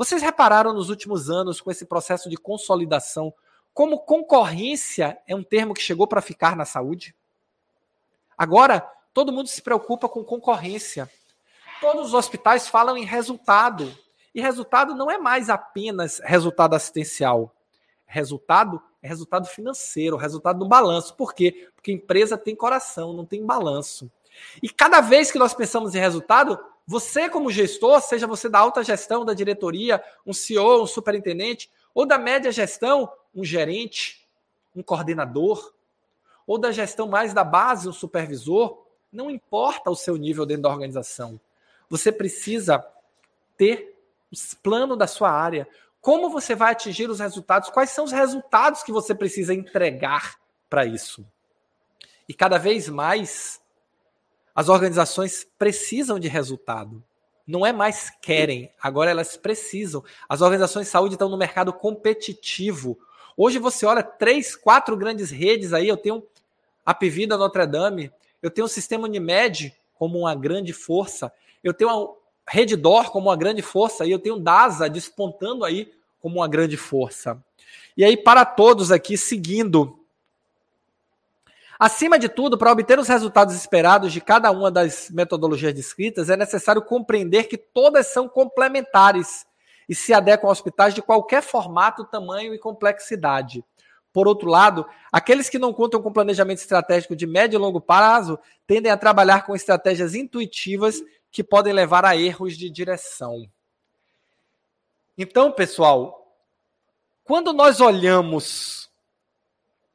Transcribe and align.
Vocês 0.00 0.22
repararam 0.22 0.72
nos 0.72 0.88
últimos 0.88 1.28
anos, 1.28 1.60
com 1.60 1.70
esse 1.70 1.84
processo 1.84 2.30
de 2.30 2.36
consolidação, 2.38 3.34
como 3.74 3.98
concorrência 3.98 5.18
é 5.26 5.36
um 5.36 5.42
termo 5.42 5.74
que 5.74 5.82
chegou 5.82 6.06
para 6.06 6.22
ficar 6.22 6.56
na 6.56 6.64
saúde? 6.64 7.14
Agora, 8.34 8.80
todo 9.12 9.30
mundo 9.30 9.50
se 9.50 9.60
preocupa 9.60 10.08
com 10.08 10.24
concorrência. 10.24 11.06
Todos 11.82 12.06
os 12.06 12.14
hospitais 12.14 12.66
falam 12.66 12.96
em 12.96 13.04
resultado. 13.04 13.94
E 14.34 14.40
resultado 14.40 14.94
não 14.94 15.10
é 15.10 15.18
mais 15.18 15.50
apenas 15.50 16.18
resultado 16.24 16.74
assistencial. 16.74 17.54
Resultado 18.06 18.82
é 19.02 19.08
resultado 19.08 19.48
financeiro, 19.48 20.16
resultado 20.16 20.60
do 20.60 20.66
balanço. 20.66 21.14
Por 21.14 21.34
quê? 21.34 21.68
Porque 21.74 21.92
empresa 21.92 22.38
tem 22.38 22.56
coração, 22.56 23.12
não 23.12 23.26
tem 23.26 23.44
balanço. 23.44 24.10
E 24.62 24.70
cada 24.70 25.02
vez 25.02 25.30
que 25.30 25.38
nós 25.38 25.52
pensamos 25.52 25.94
em 25.94 25.98
resultado, 25.98 26.58
você, 26.86 27.28
como 27.28 27.50
gestor, 27.50 28.00
seja 28.00 28.26
você 28.26 28.48
da 28.48 28.58
alta 28.58 28.82
gestão, 28.82 29.24
da 29.24 29.34
diretoria, 29.34 30.02
um 30.26 30.32
CEO, 30.32 30.82
um 30.82 30.86
superintendente, 30.86 31.70
ou 31.94 32.06
da 32.06 32.18
média 32.18 32.50
gestão, 32.50 33.10
um 33.34 33.44
gerente, 33.44 34.26
um 34.74 34.82
coordenador, 34.82 35.72
ou 36.46 36.58
da 36.58 36.72
gestão 36.72 37.08
mais 37.08 37.32
da 37.32 37.44
base, 37.44 37.88
um 37.88 37.92
supervisor, 37.92 38.84
não 39.12 39.30
importa 39.30 39.90
o 39.90 39.96
seu 39.96 40.16
nível 40.16 40.46
dentro 40.46 40.64
da 40.64 40.68
organização. 40.68 41.40
Você 41.88 42.10
precisa 42.12 42.84
ter 43.56 43.96
o 44.32 44.36
plano 44.62 44.96
da 44.96 45.06
sua 45.06 45.30
área. 45.30 45.68
Como 46.00 46.30
você 46.30 46.54
vai 46.54 46.72
atingir 46.72 47.10
os 47.10 47.20
resultados? 47.20 47.68
Quais 47.70 47.90
são 47.90 48.04
os 48.04 48.12
resultados 48.12 48.82
que 48.82 48.92
você 48.92 49.14
precisa 49.14 49.52
entregar 49.52 50.38
para 50.68 50.86
isso? 50.86 51.26
E 52.28 52.34
cada 52.34 52.58
vez 52.58 52.88
mais 52.88 53.60
as 54.60 54.68
organizações 54.68 55.46
precisam 55.58 56.18
de 56.18 56.28
resultado. 56.28 57.02
Não 57.46 57.64
é 57.64 57.72
mais 57.72 58.10
querem, 58.20 58.70
agora 58.78 59.10
elas 59.10 59.34
precisam. 59.34 60.04
As 60.28 60.42
organizações 60.42 60.84
de 60.84 60.92
saúde 60.92 61.14
estão 61.14 61.30
no 61.30 61.38
mercado 61.38 61.72
competitivo. 61.72 62.98
Hoje 63.38 63.58
você 63.58 63.86
olha 63.86 64.02
três, 64.02 64.54
quatro 64.54 64.98
grandes 64.98 65.30
redes 65.30 65.72
aí. 65.72 65.88
Eu 65.88 65.96
tenho 65.96 66.22
a 66.84 66.92
Pivida 66.92 67.38
Notre 67.38 67.66
Dame, 67.66 68.12
eu 68.42 68.50
tenho 68.50 68.66
o 68.66 68.68
Sistema 68.68 69.04
Unimed 69.04 69.74
como 69.94 70.18
uma 70.18 70.34
grande 70.34 70.74
força, 70.74 71.32
eu 71.64 71.72
tenho 71.72 71.88
a 71.88 72.14
Reddor 72.46 73.10
como 73.10 73.30
uma 73.30 73.36
grande 73.38 73.62
força 73.62 74.04
e 74.04 74.10
eu 74.10 74.18
tenho 74.18 74.38
DASA 74.38 74.90
despontando 74.90 75.64
aí 75.64 75.90
como 76.20 76.36
uma 76.36 76.46
grande 76.46 76.76
força. 76.76 77.42
E 77.96 78.04
aí, 78.04 78.14
para 78.14 78.44
todos 78.44 78.92
aqui, 78.92 79.16
seguindo 79.16 79.99
Acima 81.80 82.18
de 82.18 82.28
tudo, 82.28 82.58
para 82.58 82.70
obter 82.70 82.98
os 82.98 83.08
resultados 83.08 83.54
esperados 83.54 84.12
de 84.12 84.20
cada 84.20 84.50
uma 84.50 84.70
das 84.70 85.08
metodologias 85.08 85.72
descritas, 85.72 86.28
é 86.28 86.36
necessário 86.36 86.82
compreender 86.82 87.44
que 87.44 87.56
todas 87.56 88.08
são 88.08 88.28
complementares 88.28 89.46
e 89.88 89.94
se 89.94 90.12
adequam 90.12 90.48
a 90.48 90.52
hospitais 90.52 90.92
de 90.92 91.00
qualquer 91.00 91.42
formato, 91.42 92.04
tamanho 92.04 92.52
e 92.52 92.58
complexidade. 92.58 93.64
Por 94.12 94.28
outro 94.28 94.46
lado, 94.46 94.84
aqueles 95.10 95.48
que 95.48 95.58
não 95.58 95.72
contam 95.72 96.02
com 96.02 96.12
planejamento 96.12 96.58
estratégico 96.58 97.16
de 97.16 97.26
médio 97.26 97.56
e 97.56 97.58
longo 97.58 97.80
prazo 97.80 98.38
tendem 98.66 98.92
a 98.92 98.96
trabalhar 98.98 99.46
com 99.46 99.56
estratégias 99.56 100.14
intuitivas 100.14 101.02
que 101.30 101.42
podem 101.42 101.72
levar 101.72 102.04
a 102.04 102.14
erros 102.14 102.58
de 102.58 102.68
direção. 102.68 103.50
Então, 105.16 105.50
pessoal, 105.50 106.36
quando 107.24 107.54
nós 107.54 107.80
olhamos 107.80 108.89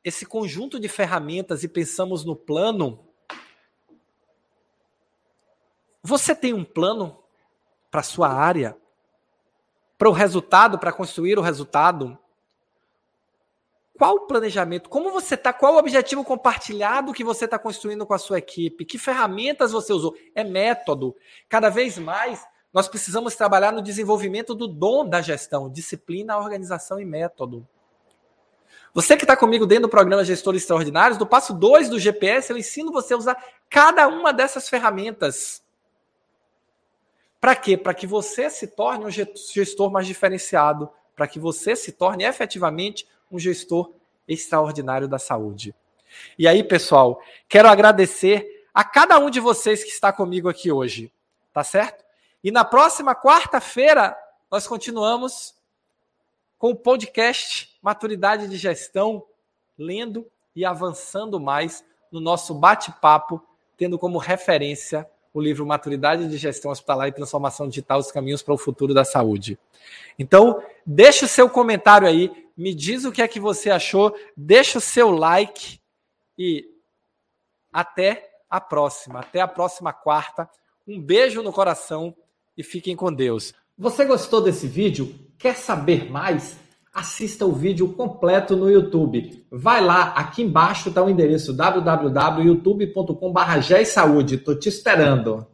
esse 0.05 0.23
conjunto 0.23 0.79
de 0.79 0.87
ferramentas 0.87 1.63
e 1.63 1.67
pensamos 1.67 2.23
no 2.23 2.35
plano, 2.35 3.03
você 6.03 6.35
tem 6.35 6.53
um 6.53 6.63
plano 6.63 7.17
para 7.89 8.03
sua 8.03 8.29
área, 8.29 8.77
para 9.97 10.07
o 10.07 10.11
resultado, 10.11 10.77
para 10.77 10.93
construir 10.93 11.39
o 11.39 11.41
resultado? 11.41 12.15
Qual 13.97 14.15
o 14.15 14.27
planejamento? 14.27 14.89
Como 14.89 15.11
você 15.11 15.33
está? 15.33 15.51
Qual 15.51 15.73
o 15.73 15.79
objetivo 15.79 16.23
compartilhado 16.23 17.11
que 17.11 17.23
você 17.23 17.45
está 17.45 17.57
construindo 17.57 18.05
com 18.05 18.13
a 18.13 18.19
sua 18.19 18.37
equipe? 18.37 18.85
Que 18.85 18.99
ferramentas 18.99 19.71
você 19.71 19.91
usou? 19.91 20.15
É 20.35 20.43
método. 20.43 21.15
Cada 21.49 21.69
vez 21.69 21.97
mais 21.97 22.45
nós 22.71 22.87
precisamos 22.87 23.35
trabalhar 23.35 23.71
no 23.71 23.81
desenvolvimento 23.81 24.53
do 24.53 24.67
dom 24.67 25.07
da 25.07 25.19
gestão, 25.19 25.67
disciplina, 25.67 26.37
organização 26.37 26.99
e 26.99 27.05
método. 27.05 27.67
Você 28.95 29.17
que 29.17 29.25
está 29.25 29.35
comigo 29.35 29.65
dentro 29.65 29.81
do 29.81 29.89
programa 29.89 30.23
Gestores 30.23 30.61
Extraordinários, 30.61 31.17
do 31.17 31.27
passo 31.27 31.53
2 31.53 31.89
do 31.89 31.99
GPS, 31.99 32.49
eu 32.49 32.57
ensino 32.57 32.93
você 32.93 33.13
a 33.13 33.17
usar 33.17 33.45
cada 33.69 34.07
uma 34.07 34.31
dessas 34.31 34.69
ferramentas. 34.69 35.61
Para 37.41 37.57
quê? 37.57 37.75
Para 37.75 37.93
que 37.93 38.07
você 38.07 38.49
se 38.49 38.67
torne 38.67 39.03
um 39.03 39.11
gestor 39.11 39.91
mais 39.91 40.07
diferenciado, 40.07 40.89
para 41.13 41.27
que 41.27 41.37
você 41.37 41.75
se 41.75 41.91
torne 41.91 42.23
efetivamente 42.23 43.05
um 43.29 43.37
gestor 43.37 43.91
extraordinário 44.25 45.09
da 45.09 45.19
saúde. 45.19 45.75
E 46.39 46.47
aí, 46.47 46.63
pessoal, 46.63 47.21
quero 47.49 47.67
agradecer 47.67 48.65
a 48.73 48.85
cada 48.85 49.19
um 49.19 49.29
de 49.29 49.41
vocês 49.41 49.83
que 49.83 49.89
está 49.89 50.13
comigo 50.13 50.47
aqui 50.47 50.71
hoje, 50.71 51.11
tá 51.51 51.65
certo? 51.65 52.05
E 52.41 52.49
na 52.49 52.63
próxima 52.63 53.13
quarta-feira 53.13 54.17
nós 54.49 54.65
continuamos 54.65 55.53
com 56.57 56.69
o 56.69 56.75
podcast 56.75 57.74
Maturidade 57.85 58.47
de 58.47 58.57
Gestão, 58.57 59.23
lendo 59.77 60.25
e 60.55 60.65
avançando 60.65 61.39
mais 61.39 61.85
no 62.11 62.19
nosso 62.19 62.51
bate-papo, 62.55 63.39
tendo 63.77 63.99
como 63.99 64.17
referência 64.17 65.07
o 65.31 65.39
livro 65.39 65.67
Maturidade 65.67 66.27
de 66.27 66.35
Gestão 66.35 66.71
Hospitalar 66.71 67.09
e 67.09 67.11
Transformação 67.11 67.69
Digital: 67.69 67.99
Os 67.99 68.11
Caminhos 68.11 68.41
para 68.41 68.55
o 68.55 68.57
Futuro 68.57 68.91
da 68.91 69.05
Saúde. 69.05 69.59
Então, 70.17 70.63
deixa 70.83 71.25
o 71.25 71.27
seu 71.27 71.47
comentário 71.47 72.07
aí, 72.07 72.31
me 72.57 72.73
diz 72.73 73.05
o 73.05 73.11
que 73.11 73.21
é 73.21 73.27
que 73.27 73.39
você 73.39 73.69
achou, 73.69 74.17
deixa 74.35 74.79
o 74.79 74.81
seu 74.81 75.11
like 75.11 75.79
e 76.35 76.67
até 77.71 78.31
a 78.49 78.59
próxima, 78.59 79.19
até 79.19 79.41
a 79.41 79.47
próxima 79.47 79.93
quarta. 79.93 80.49
Um 80.87 80.99
beijo 80.99 81.43
no 81.43 81.53
coração 81.53 82.15
e 82.57 82.63
fiquem 82.63 82.95
com 82.95 83.13
Deus. 83.13 83.53
Você 83.77 84.05
gostou 84.05 84.41
desse 84.41 84.65
vídeo? 84.65 85.13
Quer 85.37 85.55
saber 85.55 86.09
mais? 86.09 86.64
Assista 86.95 87.45
o 87.45 87.51
vídeo 87.51 87.89
completo 87.89 88.55
no 88.55 88.71
YouTube. 88.71 89.45
Vai 89.51 89.83
lá, 89.83 90.13
aqui 90.15 90.41
embaixo 90.41 90.87
está 90.87 91.03
o 91.03 91.09
endereço 91.09 91.51
www.youtube.com.br. 91.51 94.31
Estou 94.31 94.57
te 94.57 94.69
esperando. 94.69 95.45